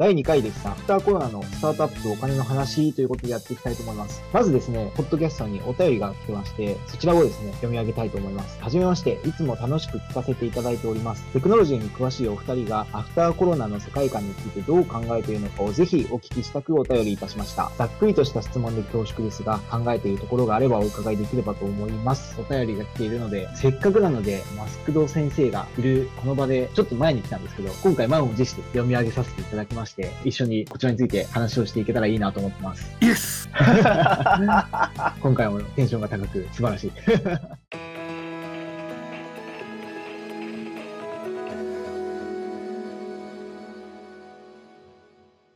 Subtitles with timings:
[0.00, 0.66] 第2回です。
[0.66, 4.22] アフターコロナのスタートアップとお金の話ということでやっていきたいと思います。
[4.32, 8.58] まずですね、ポッドキャストにお便りが来てまして、そちらをですね、読み上げたいと思います。
[8.62, 11.22] はじめまして、いつも楽しく聞かせていただいております。
[11.34, 17.70] テクノロジーに詳しいお二人が、アフターコロナの世界観についてどう考えているのかをぜひお聞きしたくお便りいたしました。
[17.76, 22.40] ざっくりとした質問で恐縮ですが、考えているところがあればお伺いできればと思います。
[22.40, 32.90] お便りが来ているので、せっかくなので、マスクド先生がいるこの場で、ちょっと前に来たんですけど、今回満を持して読み上げさせていただきましたて、一緒にこちらについて話をしていけたらいいなと思ってます。
[33.00, 33.48] イエス
[35.20, 36.92] 今回もテンションが高く素晴らしい。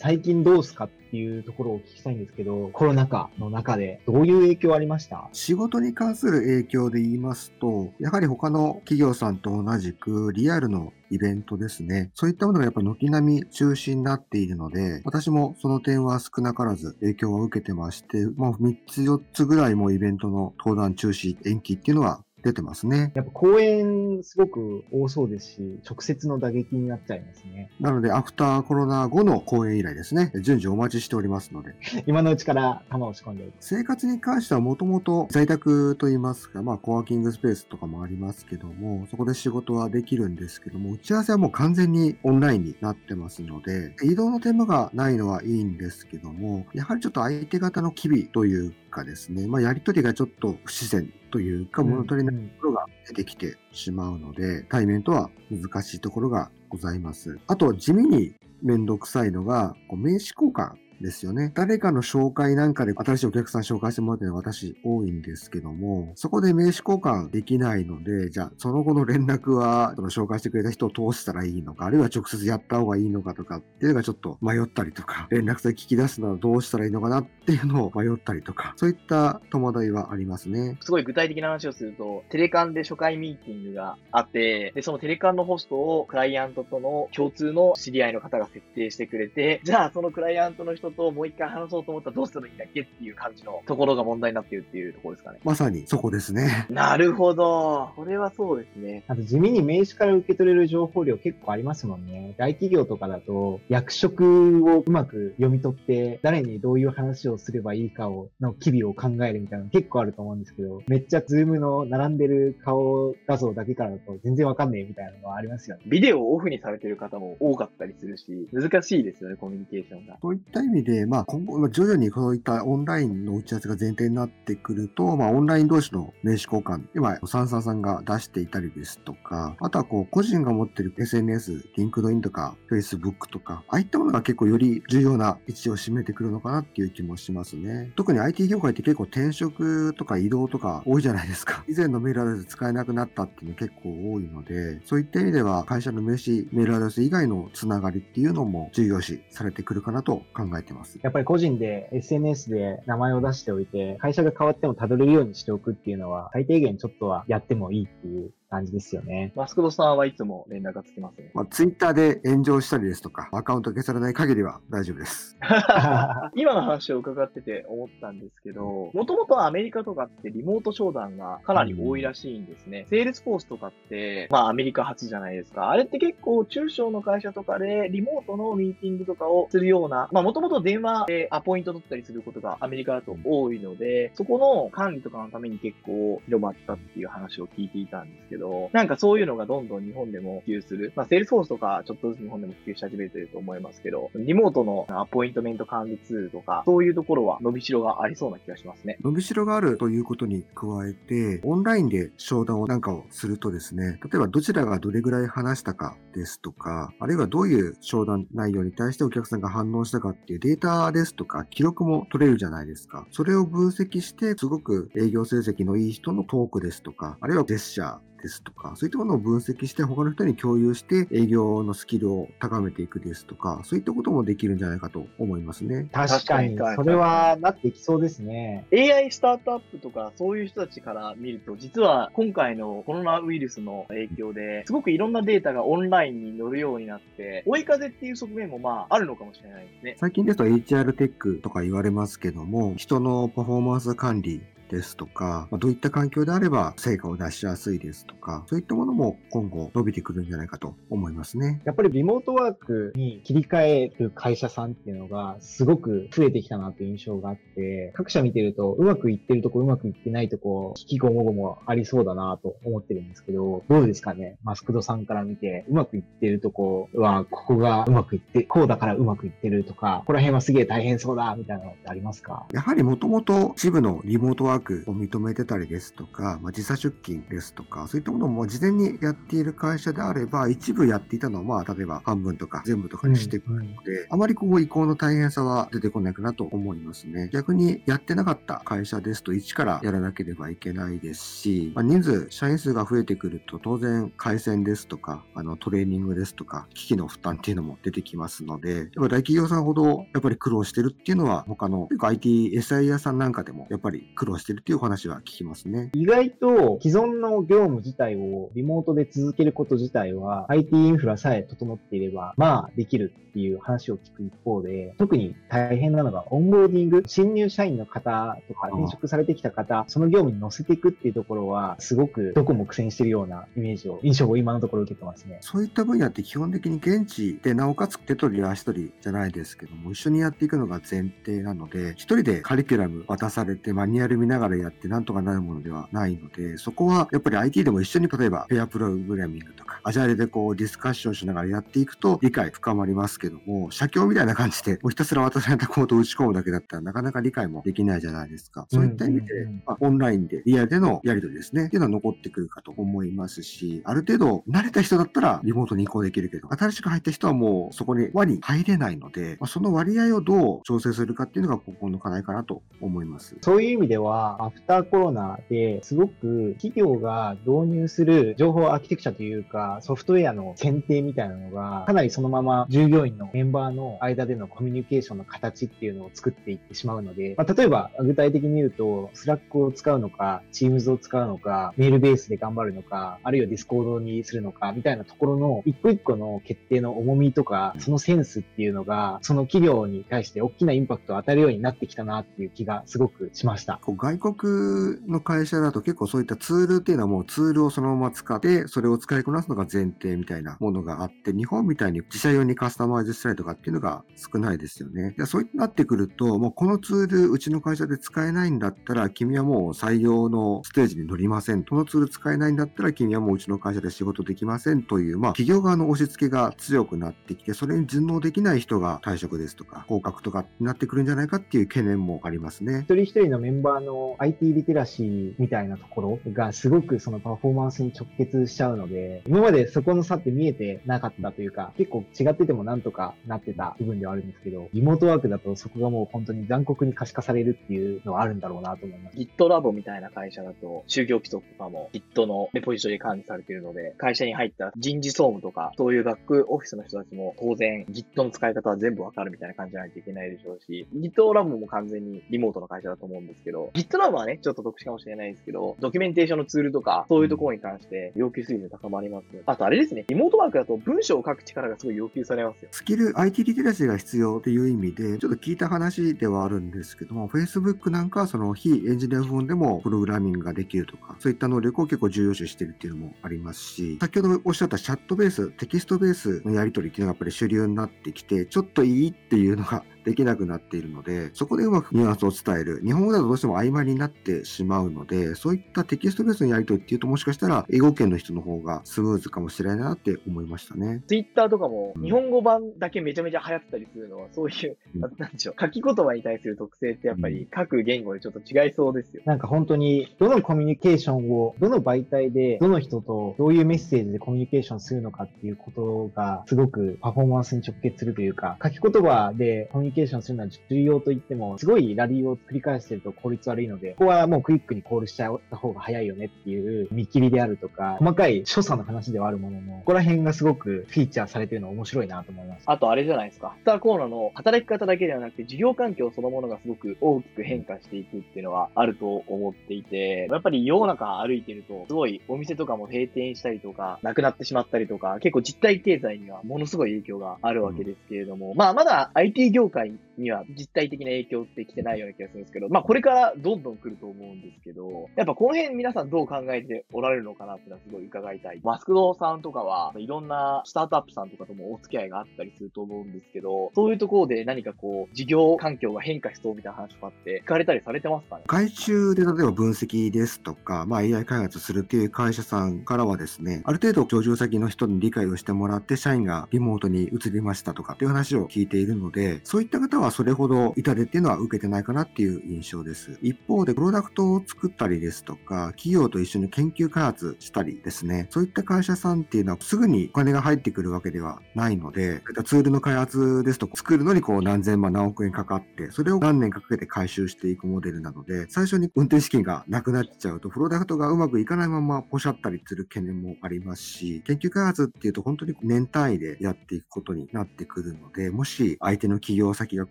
[0.05, 5.31] 最近どうすかっていうところを聞きたいんですけど、コロナ禍の中でどういう影響ありました？
[5.33, 12.11] 仕事に関する影響で言いますと、やはり他の企業さんと同じくリアルのイベントですね。
[12.12, 23.11] そういったものがやっぱ軒並み中止になっているので、私もその点は少なからず影響を受けてまして、まあ3つ4つぐらいもイベントの登壇中止、延期っていうのは出てますね。
[23.14, 27.70] やっぱ公演すごく多そうですし、直接の打撃になっちゃいますね。
[27.81, 31.75] なので、アフターコロナ後の公演以来ですね、順次お待ちしておりますので、
[32.06, 33.56] 今のうちから玉を仕込んでおいて。
[33.61, 57.39] 生活に関してはもともと在宅といいますか、まあ、コワーキングスペースとかもありますけども、そこで仕事はできるんですけども、打ち合わせはもう完全にオンラインになってますので、移動の手間がないのはいいんですけども、やはりちょっと相手方の機微というかですね、まあ、やりとりがちょっと不自然というか、物足りないところが出てきてしまうので、対面とは難しいところがございます。
[57.48, 61.52] あと、地味にめんどくさいのが、こう名刺交換ですよね。
[61.55, 80.78] 誰かの紹介なんかで新しいお客さん紹介してもらってるのは私多いんですけども、そこで名刺交換できないので、じゃあその後の連絡はその紹介してくれた人を通したらいいのか、あるいは直接やった方がいいのかとかっていうのがちょっと迷ったりとか、 連絡先聞き出すのはどうしたらいいのかなっていうのを迷ったりとか、そういった戸惑いはありますね。
[80.80, 95.41] すごい具体的な話をすると、テレカンで初回ミーティングがあって、で、そのテレカンのホストをクライアントとの共通の知り合いの方が設定してくれて、じゃあそのクライアントの人ともう一回話そうと思ったらどうすればいいんだっけっていう感じのところが問題になっているっていうところですかね。
[95.44, 96.66] まさにそこですね。
[96.71, 97.91] なるほど。
[97.97, 99.05] これはそうですね。
[99.09, 102.34] あと地味に名刺から受け取れる情報量結構ありますもんね。
[102.38, 115.82] 大企業とかだと役職をうまく読み取って誰にどういう話をすればいいかをの機微を考えるみたいなの結構あると思うんですけど、めっちゃ Zoom の並んでる顔画像だけからだと全然わかんねえみたいなのはありますよね。
[115.87, 120.19] ビデオをオフにされてる方も多かったりするし、難しいですよね、コミュニケーションが。
[120.22, 137.93] そういった意味で、まあ、今後、徐々にそういったオンラインの打ち合わせが前提になってくると、まあ、オンライン同士の名刺交換、今、 Sansan さんが出していたりですとか、あとはこう、個人が持ってる SNS、LinkedIn とか、Facebook とか、ああいったものが結構より重要な位置を占めてくるのかなっていう気もしますね。
[137.97, 141.65] 特に IT 業界って結構転職とか移動とか多いじゃないですか。
[141.69, 150.98] 以前のメールアドレス使えなくなったっていうの結構多いので、そういった意味では会社の名刺、メールアドレス以外のつながりっていうのも重要視されてくるかなと考えてます。
[151.02, 159.32] やっぱり個人で SNS で名前を出しておいて、会社が変わってもたどれるようにしておくっていうのは、最低限ちょっとはやってもいいっていう感じですよね。
[159.34, 161.31] マスクドさんはいつも連絡がつきますね。
[161.34, 165.37] まあ、ツイッターで炎上したりですとか、アカウント消されない限りは大丈夫です。
[166.37, 172.87] 今の話を伺ってて思ったんですけど、もともとアメリカとかってリモート商談がかなり多いらしいんですね。
[172.88, 175.70] セールスフォースとかって、まあアメリカ発じゃないですか。
[175.70, 190.93] あれって結構中小の会社とかでリモートのミーティングとかをするような、まあもともと電話でアポイント取ったりすることがアメリカだと多いので、そこの管理とかのために結構広まったっていう話を聞いていたんですけど、なんかそういうのがどんどん日本でも普及する。
[190.97, 198.99] まあセールスフォースとかちょっとずつ日本でも普及し始めてると思いますけど、リモートのアポイントメント管理ツールとか、そういうところは伸びしろがありそうな気がしますね。
[199.03, 213.06] 伸びしろがあるということに加えて、オンラインで商談をなんかをするとですね、例えばどちらがどれぐらい話したかですとか、あるいはどういう商談内容に対してお客さんが反応したかっていうデータですとか、記録も取れるじゃないですか。
[213.11, 225.87] それを分析して、すごく営業成績のいい人のトークですとか、あるいはジェスチャー、ですとか、そういったものを分析して他の人に共有して営業のスキルを高めていくですとか、そういったこともできるんじゃないかと思いますね。
[225.93, 228.67] 確かに、それはなっていきそうですね。
[228.73, 239.97] AI スタートアップとかそういう人たちから見ると、実は今回のコロナウイルスの影響で、すごくいろんなデータがオンラインに乗るようになって、追い風っていう側面もまああるのかもしれないですね。
[240.00, 251.61] 最近ですと HR テックとか言われますけども、人のパフォーマンス管理ですとか、まあ、どういった環境であれば成果を出しやすいですとか、そういったものも今後伸びてくるんじゃないかと思いますね。
[251.64, 264.38] やっぱりリモートワークに切り替える会社さんっていうのがすごく増えてきたなという印象があって、各社見てるとうまくいってるとこうまくいってないとこ、引きごもごもありそうだなと思ってるんですけど、どうですかね？
[264.43, 272.46] マスクドさんから見て、うまくいってるとこは、ここがうまくいって、こうだからうまくいってるとか、ここら辺はすげえ大変そうだみたいなのってありますか？
[272.52, 274.61] やはりもともと一部のリモートワークを
[274.93, 287.31] 認めてたりですとか、まあ、時差出勤ですとか、そういったものも事前にやっている会社であれば、一部やっていたのは、まあ、例えば半分とか全部とかにしてくるので、うんうん、あまりこう移行の大変さは出てこないかなと思いますね。
[287.33, 305.91] 逆にやってなかった会社ですと、一からやらなければいけないですし、まあ、人数、社員数が増えてくると、当然、回線ですとか、あの、トレーニングですとか、機器の負担っていうのも出てきますので、やっぱ大企業さんほど、やっぱり苦労してるっていうのは、他の、IT、SIR さんなんかでも、やっぱり苦労してるっていうお話は聞きますね。
[305.94, 325.38] 意外と、既存の業務自体をリモートで続けること自体は IT インフラさえ整っていれば、まあできるっていう話を聞く一方で、特に大変なのがオンボーディング、新入社員の方とか転職されてきた方、その業務に乗せていくっていうところは、すごくどこも苦戦してるようなイメージを、印象を今のところ受けてますね。
[325.41, 348.66] そういった分野って基本的に現地で、なおかつ手取り足取りじゃないですけども、一緒にやっていくのが前提なので、一人でカリキュラム渡されてマニュアル見ながらやってなんとかなるものではないので、そこはやっぱり IT でも一緒に例えばペアプログラミングとか、アジャイルでこうディスカッションしながらやっていくと理解深まりますけども、写経みたいな感じで、もうひたすら渡されたコードを打ち込むだけだったらなかなか理解もできないじゃないですか。
[348.70, 363.36] そういった意味で、まあ、オンラインでリアルでのやり取りですね、っていうのは残ってくるかと思いますし、ある程度慣れた人だったらリモートに移行できるけど、新しく入った人はもうそこに輪に入れないので、まあ、その割合をどう調整するかっていうのがここの課題かなと思います。
[363.42, 393.79] そういう意味では、アフターコロナですごく企業が導入する情報アーキテクチャというか、ソフトウェアの選定みたいなのが、かなりそのまま従業員のメンバーの間でのコミュニケーションの形っていうのを作っていってしまうので、まあ、例えば具体的に言うと、 Slack を使うのか、Teams を使うのか、メールベースで頑張るのか、あるいは Discord にするのか、みたいなところの一個一個の決定の重みとか、そのセンスっていうのが、その企業に対して大きなインパクトを与えるようになってきたなっていう気がすごくしました。
[394.19, 405.14] 外国の会社だと結構そういったツールっていうのはもうツールをそのまま使って、それを使いこなすのが前提みたいなものがあって、日本みたいに自社用にカスタマイズしたりとかっていうのが少ないですよね。
[405.26, 411.64] そういなってくると、もうこのツールうちの会社で使えないんだったら、君はもう採用のステージに乗りません。
[411.64, 422.81] このツール使えないんだったら、君はもううちの会社で仕事できませんという、まあ企業側の押し付けが強くなってきて、それに順応できない人が退職ですとか、降格とかになってくるんじゃないかっていう懸念もありますね。
[422.84, 439.17] 一人一人のメンバーの IT リテラシーみたいなところがすごくそのパフォーマンスに直結しちゃうので、今までそこの差って見えてなかったというか、結構違っててもなんとかなってた部分ではあるんですけど、リモートワークだとそこがもう本当に残酷に可視化されるっていうのはあるんだろうなと思います。
[439.17, 459.25] GitLab みたいな会社だと、就業規則とかも Git のレポジトリ管理されているので、会社に入った人事総務とか、そういう学区オフィスの人たちも当然 Git の使い方は全部わかるみたいな感じじゃないといけないでしょうし、GitLab も完全にリモートの会社だと思うんですけど、GitLab はね、ちょっと特殊かもしれないですけど、ドキュメンテーションのツールとか、そういうところに関して要求水準高まります。
[459.46, 462.69] あとあれですね、リモートワークだと文章を書く力がすごい要求されますよ。
[462.73, 482.81] スキル、IT リテラシーが必要っていう意味で、ちょっと聞いた話ではあるんですけども、Facebook なんかはその非エンジニア部門でもプログラミングができるとか、そういった能力を結構重要視してるっていうのもありますし、先ほどおっしゃったチャットベース、テキストベースのやり取りっていうのがやっぱり主流になってきて、ちょっといいっていうのができなくなっているので、そこでうまくニュアンスを伝える。
[482.84, 491.03] 日本語だとどうしても曖昧になってしまうので、そういったテキストベースのやり取りっていうともしかしたら英語圏の人の方がスムーズかもしれないなって思いましたね。
[491.06, 499.23] ツイッターとかも日本語版だけめちゃめちゃ流行ったりするのは、そういう、うん、なんでしょう、書き言葉に対する特性ってやっぱり各言語でちょっと違いそうですよ。
[499.25, 522.64] なんか本当に、どのコミュニケーションを、どの媒体で、どの人とどういうメッセージでコミュニケーションするのかっていうことが、すごくパフォーマンスに直結するというか、書き言葉でコミュニケーションするのは重要と言っても、すごいラリーを繰り返してると効率悪いので、ここはもうクイックにコールしちゃった方が早いよねっていう見切りであるとか、細かい所作の話ではあるものの、ここら辺がすごくフィーチャーされてるの面白いなと思います。
[522.66, 523.57] あとあれじゃないですか。
[523.61, 540.13] スターコーナーの働き方だけではなくて、事業環境そのものがすごく大きく変化していくっていうのはあると思っていて、やっぱり世の中歩いてると、すごいお店とかも閉店したりとか、なくなってしまったりとか、結構実体経済にはものすごい影響があるわけですけれども、まあまだ IT 業界 bye.
[540.18, 548.61] には実体的な影響って来てないような気がするんですけど、まあこれからどんどん来ると思うんですけど、やっぱこの辺皆さんどう考えておられるのかなっていうのはすごい伺いたい。
[548.62, 558.44] マスクドさんとかはいろんなスタートアップさんとかともお付き合いがあったりすると思うんですけど、そういうところで何かこう、事業環境が変化しそうみたいな話とかって聞かれたりされてますかね？
[558.47, 573.18] 外注で例えば分析ですとか、まあ、AI 開発するっていう会社さんからはですね、ある程度上場先の人に理解をしてもらって、社員がリモートに移りましたとかっていう話を聞いているので、そういった方はそれほど痛手っていうのは受けてないかなっていう印象です。
[573.23, 599.87] 一方で、プロダクトを作ったりですとか、企業と一緒に研究開発したりですね、そういった会社さんっていうのはすぐにお金が入ってくるわけではないので、ツールの開発ですとか、作るのにこう何千万何億円かかって、それを何年かけて回収していくモデルなので、最初に運転資金がなくなっちゃうと、プロダクトがうまくいかないままポシャったりする懸念もありますし、研究開発っていうと本当に年単位でやっていくことになってくるので、もし相手の企業先が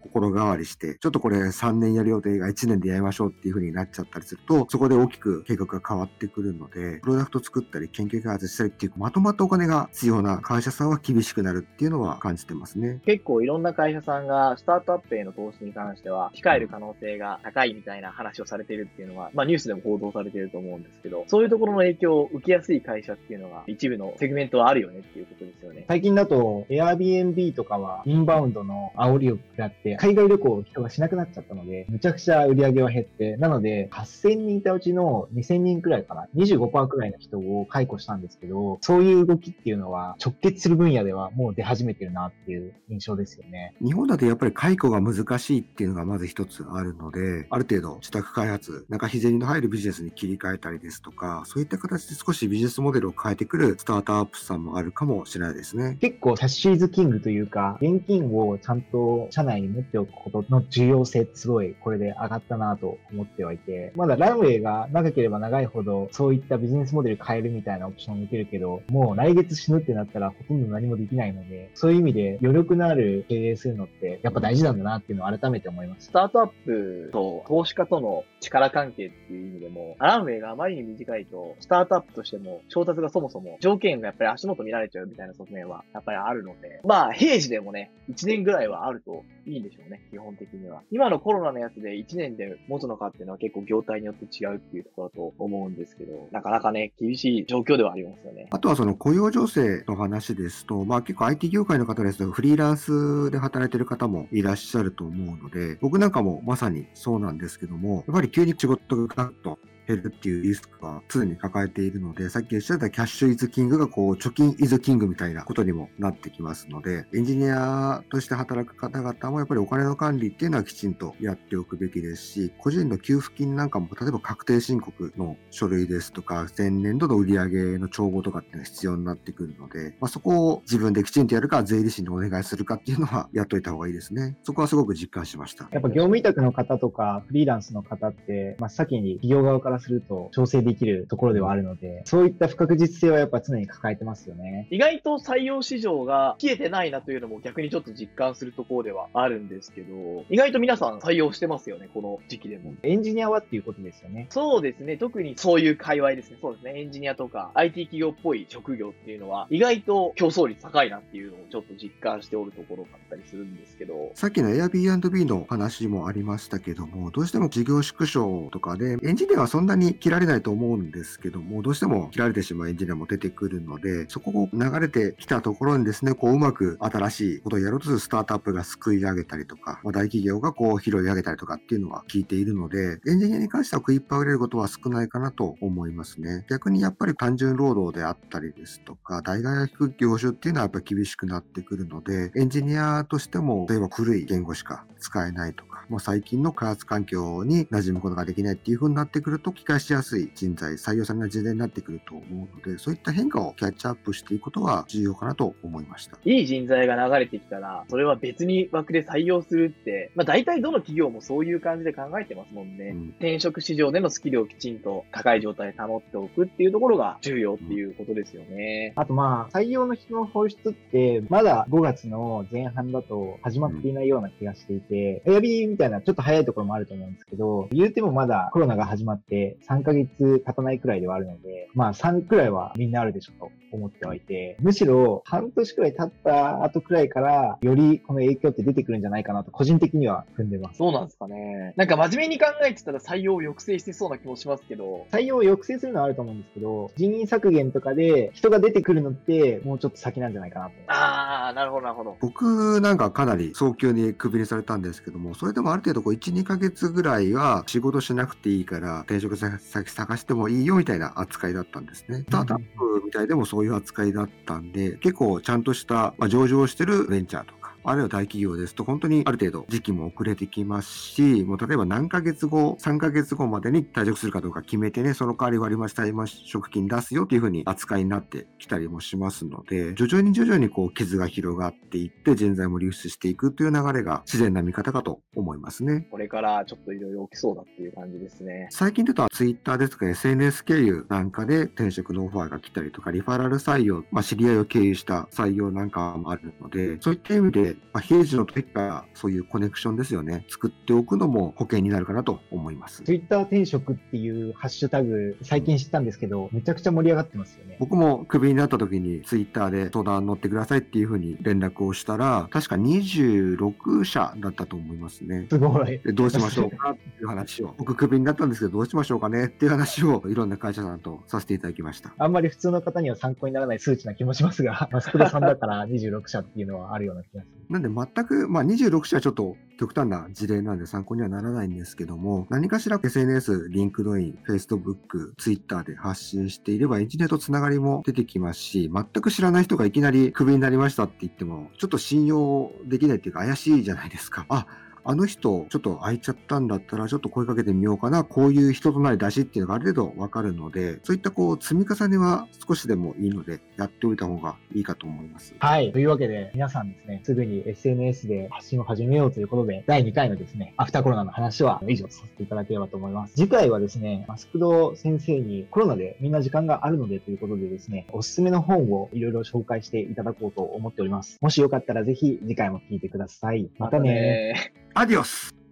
[0.04, 13.02] 心変わりして、ちょっとこれ3年やる予定が1年でやりましょうっていう風になっちゃったりすると、そこで大きく計画が変わってくるので、プロダクト作ったり研究開発したりっていうまとまったお金が必要な会社さんは厳しくなるっていうのは感じてますね。
[13.06, 25.86] 結構いろんな会社さんがスタートアップへの投資に関しては控える可能性が高いみたいな話をされているっていうのは、まあニュースでも報道されていると思うんですけど、そういうところの影響を受けやすい会社っていうのが一部のセグメントはあるよねっていうことですよね。
[25.88, 43.74] 最近だと Airbnb とかはインバウンドの煽りを食らって海外旅行を人がしなくなっちゃったので、むちゃくちゃ売り上げは減って、なので8000人いたうちの2000人くらいかな、25%くらいの人を解雇したんですけど、そういう動きっていうのは直結する分野ではもう出始めてるなっていう印象ですよね。
[43.82, 55.98] 日本だとやっぱり解雇が難しいっていうのがまず一つあるので、ある程度自宅開発、中日銭の入るビジネスに切り替えたりですとか、そういった形で少しビジネスモデルを変えてくるスタートアップさんもあるかもしれないですね。
[56.02, 76.04] 結構キャッシュイズキングというか、現金をちゃんと社内に持っておくことの重要性ってすごいこれで上がったなと思ってはいて、まだランウェイが長ければ長いほどそういったビジネスモデル変えるみたいなオプションを受けるけど、もう来月死ぬってなったらほとんど何もできないので、そういう意味で余力のある経営するのってやっぱ大事なんだなっていうのを改めて思いました。
[76.06, 90.82] スタートアップと投資家との力関係っていう意味でも、ランウェイがあまりに短いと、スタートアップとしても調達がそもそも条件がやっぱり足元見られちゃうみたいな側面はやっぱりあるので、まあ平時でもね、1年ぐらいはあるといいんでしょうね、基本的には。
[90.92, 98.48] 今のコロナのやつで1年で持つのかっていうのは結構業態によって違うっていうところだと思うんですけど、なかなかね、厳しい状況ではありますよね。
[98.52, 134.38] あとはその雇用情勢の話ですと、まあ結構 IT 業界の方ですとフリーランスで働いてる方もいらっしゃると思うので、僕なんかもまさにそうなんですけども、やっぱり急に仕事がガッと減るっていうリスクは常に抱えているので、さっきおっしゃったキャッシュイズキングがこう貯金イズキングみたいなことにもなってきますので、エンジニアとして働く方々もやっぱりお金の管理っていうのはきちんとやっておくべきですし、個人の給付金なんかも例えば確定申告の書類ですとか、前年度の売上の帳簿とかっていうのが必要になってくるので、まあ、そこを自分できちんとやるか、税理士にお願いするかっていうのはやっといた方がいいですね。
[134.44, 135.68] そこはすごく実感しました。
[135.72, 144.68] やっぱ業務委託の方とか、フリーランスの方って、まあ、先に企業側からすると調整できるところではあるので、そういった不確実性はやっぱ常に抱えてますよね。
[144.72, 152.74] 意外と採用市場が消えてないなというのも逆にちょっと実感するところではあるんですけど、意外と皆さん採用してますよね、この時期でも。
[152.84, 154.28] エンジニアはっていうことですよね。
[154.30, 154.98] そうですね。
[154.98, 156.38] 特にそういう界隈ですね。
[156.42, 156.82] そうですね。
[156.82, 164.12] エンジニアとか IT 企業っぽい職業っていうのは意外と競争率高いなっていうのをちょっと実感しておるところだったりするんですけど。
[164.16, 186.46] さっきの Airbnb の話もありましたけども、どうしても事業縮小とかでエンジニアはそんんなに切られないと思うんですけども、どうしても切られてしまうエンジニアも出てくるので、そこを流れてきたところにですね、こううまく新しいことをやろうとするスタートアップが救い上げたりとか、まあ、大企業がこう拾い上げたりとかっていうのは聞いているので、エンジニアに関しては食いっぱぐれることは少ないかなと思いますね。
[186.50, 206.18] 逆にやっぱり単純労働であったりですとか、代替が引く業種っていうのはやっぱり厳しくなってくるので、エンジニアとしても、例えば古い言語しか使えないとか、もう最近の開発環境に馴染むことができないっていう風になってくると、機械しやすい人材、採用されない人材になってくると思うので、そういった変化をキャッチアップしていくことは重要かなと思いました。
[206.24, 212.90] いい人材が流れてきたら、それは別に枠で採用するって、まあ大体どの企業もそういう感じで考えてますもんね。
[212.90, 218.94] うん、転職市場でのスキルをきちんと高い状態で保っておくっていうところが重要っていうことですよね。
[218.96, 240.78] うん、あとまあ、採用の人の放出って、まだ5月の前半だと始まっていないような気がしていて、うん、みたいなちょっと早いところもあると思うんですけど、言うてもまだコロナが始まって3ヶ月経たないくらいではあるので、まあ3くらいはみんなあるでしょと思ってはいて、むしろ半年くらい経った後くらいから、よりこの影響って出てくるんじゃないかなと、個人的には踏んでます。
[240.78, 241.74] そうなんですかね。
[241.76, 245.08] なんか真面目に考えてたら採用を抑制してそうな気もしますけど。
[245.12, 250.72] 採用を抑制するのはあると思うんですけど、人員削減とかで人が出てくるのって、もうちょっと先なんじゃないかなと。
[250.88, 252.18] ああ、なるほど、なるほど。
[252.22, 262.20] 僕なんかかなり早急にクビにされたんですけども、それでもある程度こう1、2ヶ月ぐらいは仕事しなくていいから転職先探してもいいよみたいな扱いだったんですね。
[262.20, 286.08] スタートアップみたいでもそういう扱いだったんで、結構ちゃんとした、まあ、上場してるベンチャーとか、あるいは大企業ですと、本当にある程度時期も遅れてきますし、もう例えば何ヶ月後、3ヶ月後までに退職するかどうか決めてね、その代わり割増退職金出すよというふうに扱いになってきたりもしますので、徐々に徐々にこう傷が広がっていって、人材も流出していくという流れが自然な見方かと思いますね。
[286.12, 288.68] これからちょっといろいろ起きそうだっていう感じですね。
[288.72, 303.04] 最近で言うと Twitter ですとか SNS 経由なんかで転職のオファーが来たりとか、リファラル採用、まあ、知り合いを経由した採用なんかもあるので、そういった意味で、まあ、平時の時からそういうコネクションですよね、作っておくのも保険になるかなと思います。
[303.04, 307.78] Twitter 転職っていうハッシュタグ、最近知ったんですけど、めちゃくちゃ盛り上がってますよね。
[307.80, 315.48] 僕もクビになった時に Twitter で相談乗ってくださいっていうふうに連絡をしたら、確か26社だったと思いますね。
[315.50, 316.00] すごい。
[316.00, 322.14] でどうしましょうかっていう話を、僕クビになったんですけど、どうしましょうかねっていう話をいろんな会社さんとさせていただきました。
[322.18, 327.54] あんまり普通の方には参考にならない数値な気もしますが、マスクドさんだから26社っていうのはあるような気がする。
[327.74, 344.46] なんで全く、まあ26社はちょっと極端な事例なんで参考にはならないんですけども、何かしら SNS、 LinkedIn、Facebook、Twitter で発信していればエンジニアとつながりも出てきますし、全く知らない人がいきなりクビになりましたって言っても、ちょっと信用できないっていうか怪しいじゃないですか。
[344.50, 344.68] あ、
[345.06, 348.24] あの人、ちょっと空いちゃったんだったら、ちょっと声かけてみようかな。
[348.24, 355.56] こういう人となり出しっていうのがある程度わかるので、そういったこう、積み重ねは少しでもいいので、やっておいた方がいいかと思います。
[355.60, 355.92] はい。
[355.92, 363.36] というわけで、皆さんですね、すぐに SNS で発信を始めようということで、第2回のですね、アフターコロナの話は以上させていただければと思います。
[363.36, 371.38] 次回はですね、マスクド先生にコロナでみんな時間があるのでということでですね、おすすめの本をいろいろ紹介していただこうと思っております。
[371.42, 373.70] もしよかったらぜひ次回も聞いてください。
[373.78, 374.74] またね。
[374.96, 375.63] アディオス。